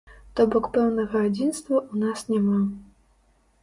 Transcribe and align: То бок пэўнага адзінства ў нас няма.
То 0.37 0.41
бок 0.55 0.65
пэўнага 0.77 1.23
адзінства 1.29 1.75
ў 1.91 1.95
нас 2.07 2.19
няма. 2.35 2.61